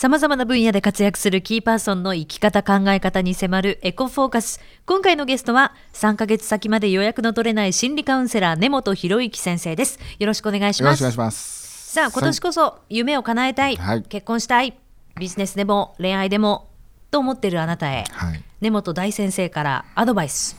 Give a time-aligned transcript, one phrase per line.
[0.00, 4.58] 様々な分野で活躍するキーパーソンの生き方考え方に迫るエコフォーカス。
[4.86, 9.98] 今回のゲストは3ヶ月先まで予約の取れない心理カウンセラー根本博之先生です。
[10.18, 11.02] よろしくお願いします。
[11.02, 11.92] よろしくお願いします。
[11.92, 14.72] さあ、今年こそ夢を叶えたい、はい結婚したい、
[15.18, 16.70] ビジネスでも恋愛でも
[17.10, 18.42] と思っているあなたへ、はい。
[18.62, 20.56] 根本大先生からアドバイス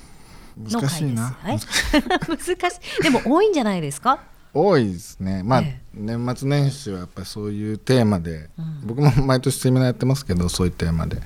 [0.69, 1.35] の難しいな。
[1.41, 1.97] 回です。
[1.97, 2.37] はい 難
[2.69, 3.01] しい。
[3.01, 4.19] でも多いんじゃないですか？
[4.53, 5.43] 多いですね。
[5.43, 8.49] まあ、え年末年始はやっぱりそういうテーマで、
[8.83, 11.21] 僕も毎年セミナーやってますけど、そういうテーマで。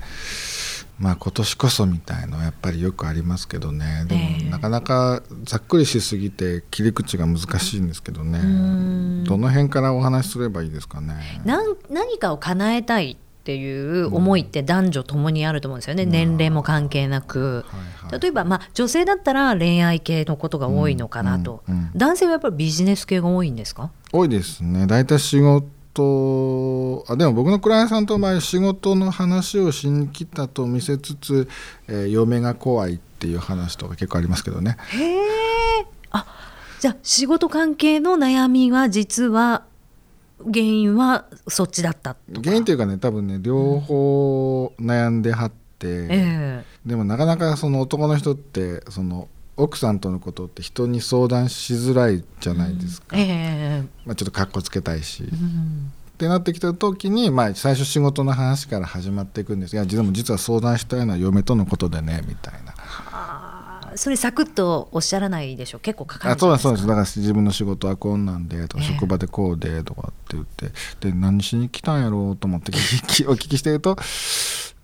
[0.98, 4.06] まあ今年こそみたいのはやっぱりよくありますけどね。
[4.08, 4.50] でもええ。
[4.50, 8.38] なかなかざっくりしすぎて切り口が難しいんですけどね。
[9.24, 11.42] どの辺からお話しすればいいですかね。
[11.44, 17.64] なん何かを叶えたいっていう思いって男女ともにあると思うんですよね、年齢も関係なく。
[17.68, 18.20] はいはい。
[18.20, 21.90] 例えば、まあ、女性だったら恋愛系のことが多いのかなと、うんうん。
[21.94, 23.90] 男性はやっぱりビジネス系が多いんですか？
[24.12, 24.88] 多いですね。
[24.88, 31.48] 大体仕事あでも僕のクライアントさんと場合仕事の話をしに来たと見せつつ、
[31.86, 34.76] えー嫁が怖いっていう話とか結構ありますけどね。
[34.88, 36.26] へえあ
[36.80, 39.62] じゃあ仕事関係の悩みは実は
[40.44, 53.82] 原因はそっちだった原因というかね多分ね両方悩んではって、えでもなかなかその男の人ってその奥さんとのことって人に相談しづらいじゃないですか、ええ。
[54.04, 55.92] まあ、ちょっとかっこつけたいし、えうん。
[56.10, 59.76] ってなってきた時に、まあ、最初仕事の話から始まっていくんです。
[59.76, 62.74] がでも実は相談したいのは嫁とのことでねみたいな
[63.96, 66.68] それサクッとおっしゃらないでしょ結構かかるあそうんですか。
[66.68, 66.86] だそうです。
[66.86, 68.92] だから自分の仕事はこんなんでとか、ええ。
[68.92, 72.72] 職場でこうでとかって言ってで何しに来たんやろうと思って
[73.28, 73.96] お聞きしてると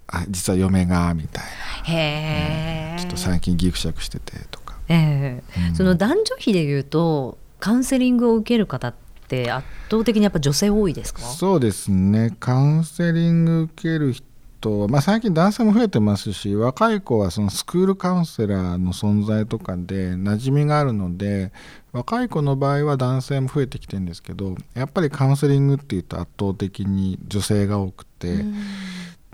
[0.09, 1.45] あ実は嫁がみたい
[1.85, 2.95] へえ。
[2.97, 4.77] なちょっと最近ギクシャクしててとか。
[4.89, 5.69] ええ。
[5.71, 5.77] うん。
[5.77, 8.95] その男女比でいうとカウンセリングを受ける方っ
[9.29, 11.21] て圧倒的にやっぱ女性多いですか？
[11.23, 12.35] そうですね。
[12.41, 14.27] カウンセリング受ける人
[14.71, 21.53] は、まあ、最近男性も増えてますし若い子はそのスクールカウンセラーの存在とかで馴染みがあるので
[21.93, 28.45] 若い子の場合は男性も増えてきてるんですけどやっぱりカウンセリングっていうと圧倒的に女性が多くて。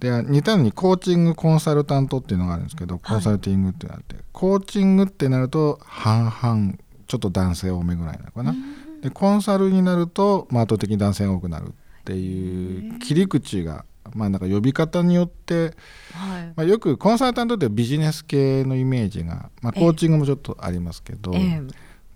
[0.00, 6.75] で似たようにコーチングコンサルタントっていうのがあるんですけどコンサルティングっていうのがあって、コーチングってなると半々
[7.09, 8.55] ちょっと男性多めぐらいなのかな、
[9.03, 11.72] でコンサルになると、まあ、圧倒的に男性が多くなるっ
[12.05, 15.74] ていう切り口が、まあ、なんか呼び方によって、
[16.12, 21.62] はいまあ、よくコンサルタントってビジネス系のイメージが、まあ、コーチングもちょっとありますけど、ええ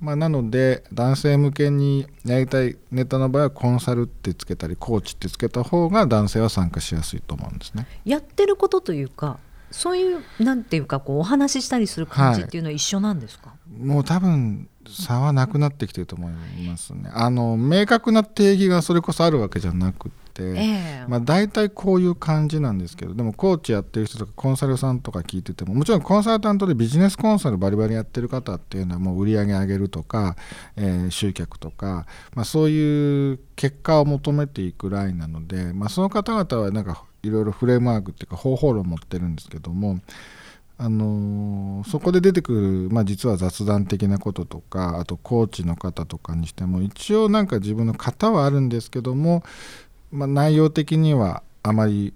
[0.01, 7.87] まあ、なので男性向けにやりたいネタの場合はコンサルってつけたりコーチってつけた方が男性は参加しやすいと思うんですね。
[8.05, 9.39] やってることというか
[9.71, 16.33] そういうなんていうかこうお話ししたりする感じっていうのは一緒なんですか、もう多分差はなくなってきてると思い
[16.67, 17.09] ますね。
[17.15, 30.37] あの明確な定義がそれこそあるわけじゃなくて、ええまあ、大体こういう感じなんですけどでもコーチやってる人とかコンサルさんとか聞いててももちろんコンサルタントでビジネスコンサルバリバリやってる方っていうのはもう売り上げ上げるとか、
[30.77, 40.01] えー集客とか、まあ、そういう結果を求めていくラインなので、まあ、その方々はなんかいろいろフレームワークっていうか方法論を持ってるんですけども。
[40.79, 49.43] あのーそこで出てくる、まあ、実は雑談的なこととかあとコーチの方とかにしても一応なんか自分の型はあるんですけども、
[50.13, 52.15] まあ、内容的にはあまり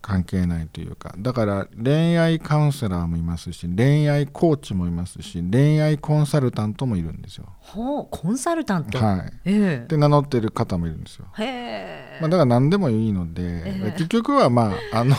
[0.00, 7.46] 関係ないというかだから恋愛カウンセラーもいますし恋愛コーチもいますし恋愛コンサルタントもいるんですよ。
[7.58, 11.26] ほうコンサルタント、はい、えで名乗ってる方もいるんですよ。
[11.38, 13.92] えへえ、まあ、だから何でもいいので、ええ。
[13.92, 15.14] 結局はまああの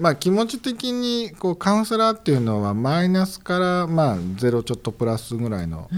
[0.00, 5.88] まあ気持ち的にこうカウンセラーっていうのはマイナスからまあゼロちょっとプラスぐらいの。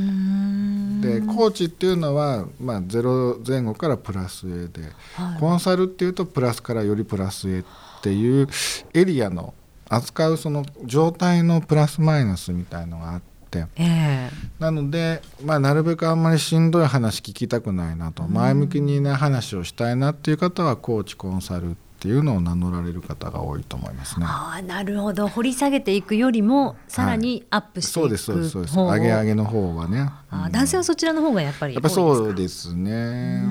[1.00, 4.82] でコーチっていうのはまあゼロ前後からプラスへで、
[5.14, 5.40] はい。
[5.40, 7.64] コンサルっていうとプラスからよりプラスへっ
[8.02, 8.48] ていう
[8.92, 9.54] エリアの
[9.88, 13.20] 扱うその状態のプラスマイナスみたいのがあっ
[13.50, 13.66] て。
[13.76, 14.30] ええ。
[14.58, 18.22] なので、まあ、なるべくあんまりしんどい話聞きたくないなと。
[18.22, 24.26] 前向きにな話をしたいなっていう方はコーチコンサルっていうのを名乗られる方が多いと思いますね。
[24.28, 25.28] ああなるほど。
[25.28, 28.74] 掘り下げていくよりもさらにアップしていくそうですそうですそうです。
[28.76, 30.10] 上げ上げの方はね。
[30.28, 33.44] あ男性はそちらの方がやっぱりやっぱそうでですね。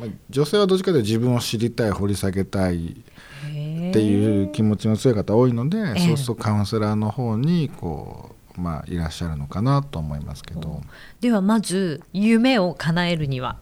[0.00, 2.92] まあ、女性はどっちかというと自分を知りたい掘り下げたいっ
[3.44, 3.52] て
[4.00, 10.80] いう気持ちの強い方多いので、えそうするとカウンセラーの方にこう、まあ、いらっしゃるのかなと思いますけど。
[11.20, 13.58] ではまず夢を叶えるには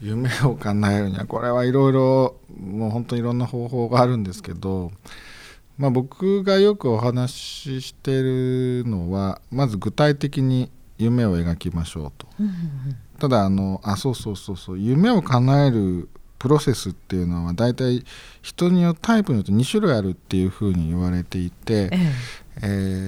[0.00, 4.92] 夢を叶えるにはこれはいろいろもう本当にいろんな方法があるんですけど、
[5.76, 12.26] まあ、僕がよくお話ししてるのはまず具体的に夢を描きましょうと。
[13.18, 16.08] ただあのあそうそうそうそう夢を叶える
[16.38, 18.04] プロセスっていうのは大体
[18.42, 21.98] 人によってタイプによって2種類あるっていうふうに言われていて、え
[22.62, 22.66] え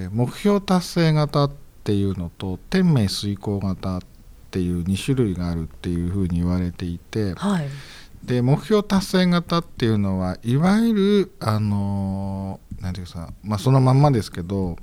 [0.08, 1.52] ー、目標達成型っ
[1.84, 4.00] ていうのと天命遂行型っ
[4.50, 7.68] ていう2種類があるっていうふうに言われていて、はい、
[8.24, 14.76] で目標達成型っていうのはいわゆるあの何て言うかまあそのまんまですけど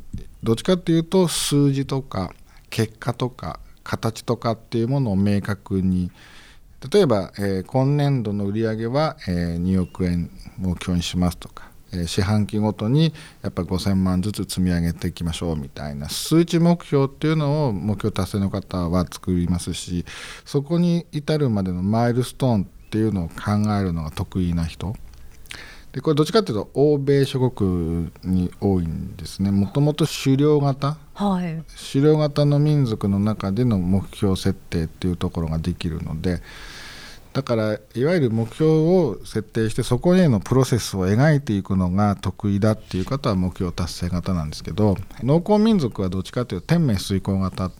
[0.44, 2.32] どっちかっていうと数字とか
[2.70, 6.12] 結果とか形とかっていうものを明確に
[6.92, 20.06] 例えば、えー、今年度の売上は、えー、2億円目標にしますとか、えー、四半期ごとにやっぱ5,000万ずつ積み上げていきましょうみたいな数値目標っていうのを目標達成の方は作りますし
[20.46, 23.34] そこに至るまでのマイルストーンっていうのを考
[23.80, 24.96] えるのが得意な人。
[25.94, 29.52] でこれどっちかっていうと欧米諸国に多いんですね。
[29.52, 36.42] もともと狩猟型、はい、狩猟型の民族の中での目標設定っていうところができるので
[37.38, 47.72] だからいわゆる目標を設定してそこへのプロセスを描いていくのが得意だっていう方は目標達成型なんですけど農耕民族はどっちかというと天命遂行型っ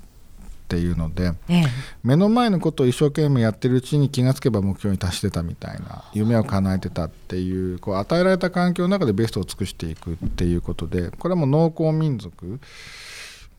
[0.68, 1.64] ていうので、ええ、
[2.04, 12.60] 目の前のことを一生懸命やってるうちに気がつけば目標に達してたみたいな夢を叶えてたっていうこう与えられた環境の中でベストを尽くしていくっていうことでこれはもう農耕民族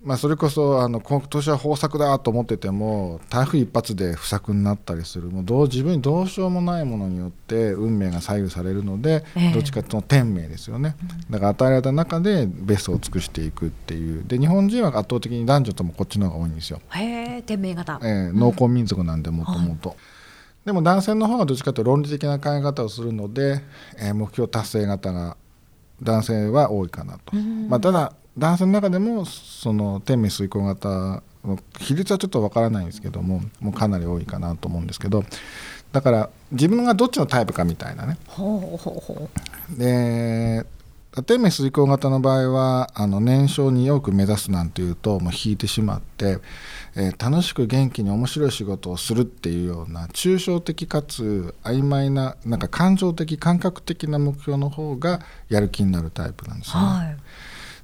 [0.01, 5.29] まあ、それこそあの今年は豊作だと思ってても台風一発で不作になったりする。
[5.29, 10.95] もうどう自分にどうしようもないものによって運命が左右されるので、えー、どっちかというと天命ですよね。
[11.31, 14.25] だから与えられた中でベストを尽くしていくっていう。
[14.25, 16.81] で日本人は圧倒的に男女ともこっちの方が多いんですよ。
[16.91, 19.97] へ天命型、えー、農耕民族なんでもともと。
[20.65, 23.63] でも男性の方がどっちかというと論理的な考え方をするので、
[23.99, 25.37] えー、目標達成型が
[26.01, 27.35] 男性は多いかなと。
[27.69, 35.25] まあ、ただ男性の中でもその天命遂行型の比率はちょっとわからないんですけどももうかなり多いかなと思うんですけど
[35.93, 38.19] だから自分がどっちのタイプかみたいなね。
[39.77, 40.67] で
[41.27, 46.39] 天命遂行型の場合はあの年少によく目指すなんていうともう引いてしまって、
[46.95, 56.87] えー、楽しく元気に面白い仕事をするっていうような抽象的かつ曖昧ななんか感情的感覚的な目標の方がやる気になるタイプなんですよね。
[56.87, 57.17] はい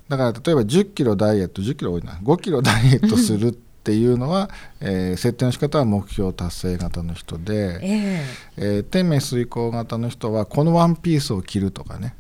[0.09, 12.15] だから例えば1 0キロダイエット1 0キロ多いな5キロダイエットするっていうのは、 えー、設定の仕方は目標達成型の人で、えー、えー、天命遂行型の人はこのワンピースを着るとかね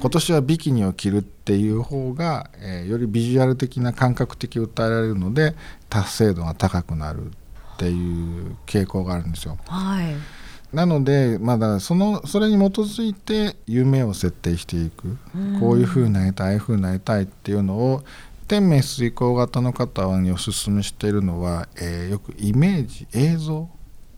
[0.00, 5.54] 今年はビキニを着るっていう方が、えー、よりビジュアル的な感覚的を訴えられるので
[5.88, 7.26] 達成度が高くなる
[7.74, 9.58] っていう傾向があるんですよ。
[9.66, 10.39] はい
[10.72, 15.16] なので、まだそのそれに基づいて夢を設定していく、
[15.58, 18.02] こういうふうになりたいああいうふうになりたいっていうのを
[18.50, 23.68] 天命遂行型の方におすすめしているのは、えー、よくイメージ映像。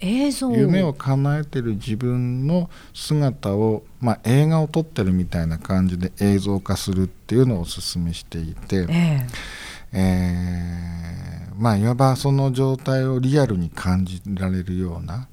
[0.00, 0.52] 映像。
[0.52, 9.26] 夢を叶えてる自分の姿を、まあ、映画を撮ってるみたいな感じで映像化するっていうのをおすすめしていて、えー、
[9.92, 15.28] えー、まあいわばその状態をリアルに感じられるような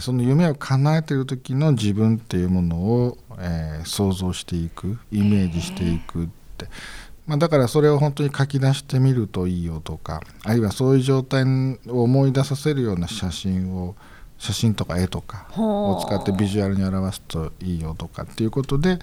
[0.00, 6.28] その夢を叶えている時の自分っていうものを、えー、想像していくイメージしていくっ
[6.58, 6.66] て、
[7.26, 11.44] まあ、だからそれを本当に書き出してみるといいよとかあるいはそういう状態
[11.88, 13.94] を思い出させるような写真を
[14.38, 18.98] 写真とか絵とかを使ってビジュアルに表すといいよとかっていうことで、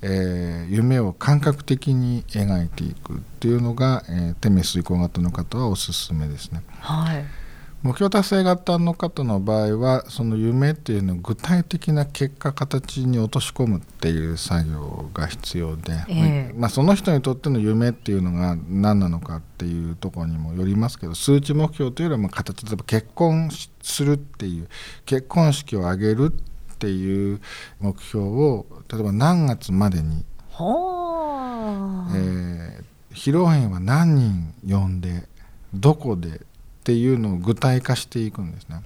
[0.00, 6.62] えー、夢を感覚的に描いていくっていうのが、えー、テメスイコ型の方はおすすめですね。
[6.80, 7.45] はい
[7.86, 23.50] 目標達成型の方の場合はその夢っていうのを具体的な結果形に落とし込むっていう作業が必要で、えー、まあ、その人にとっての夢っていうのが何なのかっていうところにもよりますけど数値目標というよりは形例えば結婚
[23.82, 24.68] するっていう
[25.04, 26.34] 結婚式を挙げるっ
[26.78, 27.40] ていう
[27.78, 35.28] 目標を例えば何月までに、えー、披露宴は何人呼んで
[35.72, 36.40] どこで
[36.86, 38.80] っていうのを具体化していくんですね。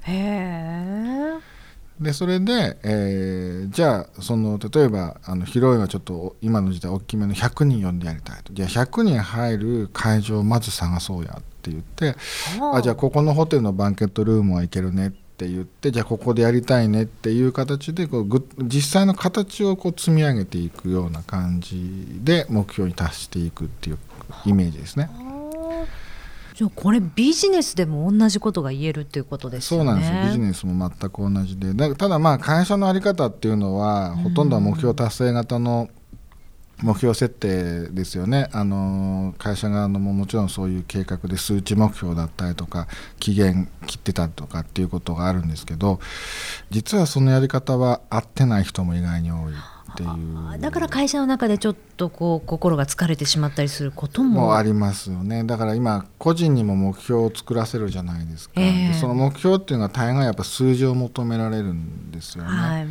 [2.00, 12.16] でそれで、えー、じゃあその例えばあの広いはちょっと今の時代大きめの100人呼んでやりたいとじゃあ100人入る会場をまず探そうやって言って
[12.72, 23.98] あじゃあここのホテルのバンケットルームは行けるねって言ってじゃあここでやりたいねっていう形でこうぐ実際の形をこう積み上げていくような感じで目標に達していくっていう
[24.46, 25.29] イメージですね。
[26.60, 29.86] じゃあこれビジネスでも同じことが言えるっていうことですよね。
[29.86, 35.88] そうなんですよビジネスも全く同じでだただまあ会社の在り方っていうのは、ほとんどは目標達成型の
[36.82, 38.48] 目標設定ですよね。
[38.52, 46.00] あの会社側のももちろんそういう計画で数値目標だったりとか期限切ってたとかっていうことがあるんですけど
[46.70, 50.58] 実はそのやり方は合ってない人も意外に多いっていう。
[50.60, 54.46] だから会社の中でちょっとこう心が疲れてしまったりすることも。
[54.46, 55.44] もありますよね。
[55.44, 62.86] だから今個人にも目標を作らせるじゃないですか、えーでその目標っていうのは大概やっぱ数字を求められるんですよね、はい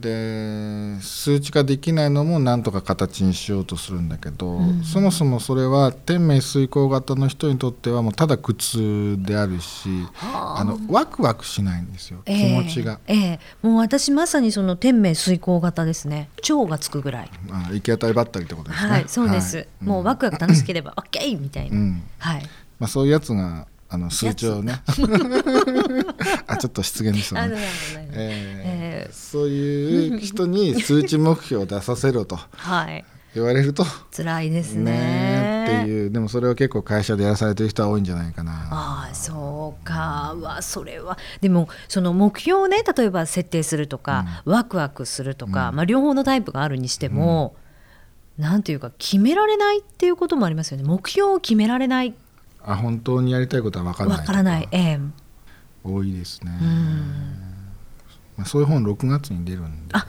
[0.00, 4.84] で数値化できないのもなんとか形にしようとするんだけど、うん。
[4.84, 10.60] そもそもそれは天命遂行型の人にとってはもうただ苦痛であるしはあ。
[10.60, 12.60] あのワクワクしないんですよ、ええ。
[12.62, 13.00] 気持ちが。
[13.06, 13.40] ええ。
[13.62, 16.28] もう私まさにその天命遂行型ですね。
[16.48, 17.30] 腸がつくぐらい。
[17.50, 18.90] あ行き当たりばったりってことですね。
[18.90, 19.68] はいそうです、はい。
[19.80, 22.02] もうワクワク楽しければ OK みたいな、うん。
[22.18, 22.42] はい。
[22.78, 24.82] まあ、そういうやつがあの数値をね。
[26.46, 27.56] あちょっと失言ですよね。
[28.12, 29.14] ええー。
[29.14, 33.04] そういう人に数値目標を出させろと はい。
[33.34, 33.84] 言われると
[34.14, 34.84] 辛いですね。
[34.92, 36.10] ねっていう。
[36.10, 38.68] でもそれを結構会社でやらされてる人は多いんじゃないかな。
[38.70, 40.34] ああそうか。
[40.40, 41.18] わそれは。
[41.40, 45.76] でもその目標をね例えば設定するとか、ワクワクするとか、うん。
[45.76, 47.56] まあ、両方のタイプがあるにしても、
[48.38, 50.84] なんていうか決められないっていうこともありますよね。
[50.84, 52.14] 目標を決められない
[52.66, 54.32] あ本当にやりたいことは分からないわか。
[54.32, 54.68] らない。
[54.72, 54.98] ええ。
[55.84, 56.68] 多いですね、うん。
[58.36, 59.94] まあ、そういう本6月に出るんで。
[59.94, 60.06] あ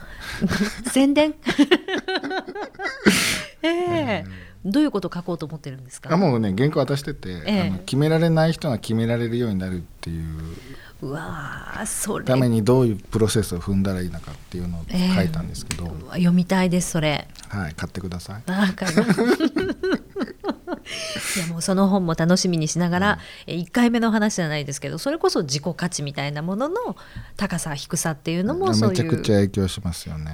[0.92, 1.34] 宣伝？
[3.62, 4.24] ええ。
[4.64, 6.12] どういうこと書こうと思ってるんですか？
[6.12, 7.60] あもうね原稿渡してて、ええ。
[7.68, 10.24] あの決められない人が決められるようになるっていう。
[11.00, 12.24] うわーそれ。
[12.24, 15.14] ためにどういうプロセスを踏んだらいいのかっていうのをええ。
[15.14, 17.28] 書いたんですけど、うわ読みたいですそれ。
[17.48, 18.42] はい買ってください。
[18.48, 19.20] あ買います
[20.74, 26.96] いやもうその本も楽しみにしながら、え1回目の話じゃないですけどそれこそ自己価値みたいなものの
[27.36, 29.04] 高さ低さっていうのもそういう。
[29.04, 30.32] めちゃくちゃ影響しますよね。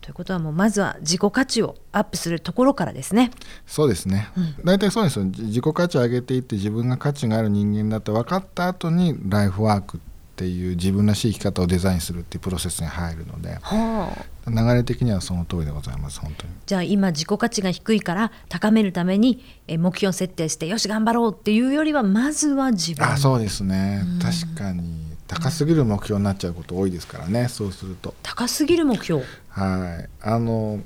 [0.00, 3.32] ということはもうまずは自己価値をアップするところからですね。
[3.66, 4.28] そうですね、
[4.64, 5.26] 大体そうですよ。
[5.28, 14.12] じ自己価値を上げていって自分が価値がある人間だって分かった後にライフワークっていう自分らしい生き方をデザインするっていうプロセスに入るのでは
[14.44, 16.52] あ、流れ的にはその通りでございます本当に。
[16.66, 23.06] じゃあ今自己価値が低いから高めるためにえ目標設定してよし頑張ろうっていうよりはまずは自分。
[23.06, 28.14] あそうですね、確かに高すぎる目標になっちゃうこと多いですからねそうすると。
[28.22, 29.22] 高すぎる目標。
[29.48, 30.08] はい。
[30.20, 30.80] あの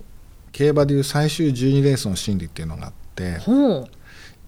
[0.52, 3.90] 競馬でいう最終12レースの心理っていうのがあってほう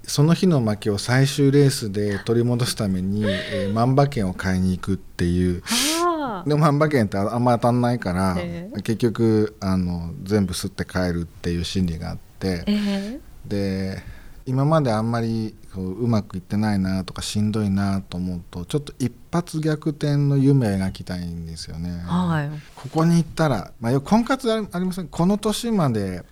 [0.05, 5.63] その日の負けを最終レースで取り戻すために、 えー万馬券を買いに行くっていう。
[5.63, 6.49] はあ。
[6.49, 12.65] でも万馬券ってあんま当たんないから、え結局あの全部吸って帰るっていう心理があって。
[12.67, 14.03] えで
[14.45, 21.91] 今まであんまりこううまくいってないなとかしんどいなと思うとちょっと一発逆転の夢を描きたいんですよね。
[22.05, 22.51] ーはい。
[22.75, 25.07] ここに行ったら、まあ、よく婚活ありません？
[25.07, 26.25] この年まで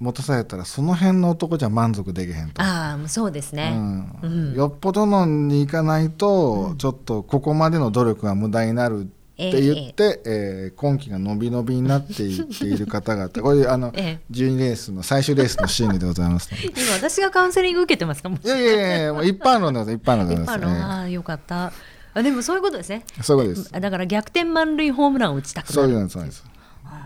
[0.00, 2.62] 持たされたらその辺の男じゃ満足できへんと。
[2.62, 4.18] ああそうですね、うん。
[4.22, 4.54] うん。
[4.54, 9.04] よっぽどのに行かないと、ちょっとここまでの努力が無駄になるっ
[9.36, 13.28] て言って、えー今期が伸び伸びになっていっている方々。
[13.30, 14.32] これあの、 ええ。
[14.32, 18.28] 12レースの最終レースのシーンでございます、ね、 今私がカウンセリング受けてますか？
[18.28, 20.02] もいやいやいや一般論でございます。
[20.02, 21.72] 一般論で一ございます、ああよかった。
[22.16, 23.04] あでもそういうことですね。
[23.22, 23.74] そういうことです。
[23.74, 26.44] あだから逆転満塁ホームランを打ちたくなそういうるのそうです。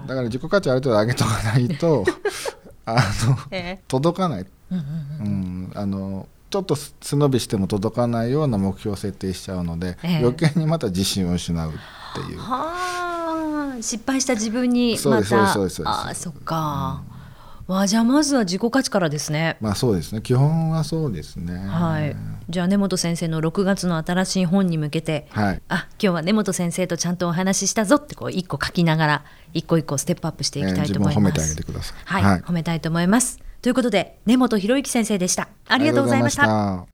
[0.07, 2.05] だから自己価値ある程度上げとかないと
[2.97, 5.29] あのえ届かない、えうんうんう
[5.69, 10.19] ん、あのちょっと背伸びしても届かないような目標を設定しちゃうので、ええ。
[10.19, 11.73] 余計にまた自信を失うっ
[12.15, 12.39] ていう。
[12.39, 13.83] はあ。
[13.83, 15.53] 失敗した自分にそうですまた。
[15.53, 15.99] そうですそうです。
[15.99, 17.03] ああそっか、
[17.67, 19.59] わあじゃあまずは自己価値からですね。
[19.61, 20.23] まあそうですね。
[20.23, 21.55] 基本はそうですね。
[21.55, 22.17] はい
[22.49, 25.63] じゃあ根本先生の6月の新しい本に向けてはい。
[25.69, 31.99] あ今日は根本先生とちゃんとお話ししたぞってこう一個書きながら一個一個ステップアップしていきたいと思います、えー自分を褒めてあげてください。
[32.05, 32.41] はい、はい。
[32.41, 33.39] 褒めたいと思います。
[33.61, 35.49] ということで根本博之先生でした。
[35.67, 36.87] ありがとうございました